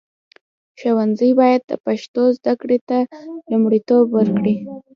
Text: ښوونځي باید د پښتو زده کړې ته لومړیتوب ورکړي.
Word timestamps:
ښوونځي 0.79 1.29
باید 1.39 1.61
د 1.67 1.71
پښتو 1.85 2.23
زده 2.37 2.53
کړې 2.61 2.77
ته 2.89 2.97
لومړیتوب 3.51 4.05
ورکړي. 4.17 4.55